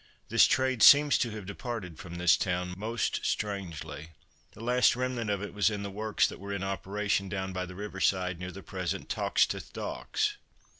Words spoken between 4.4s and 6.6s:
The last remnant of it was in the works that were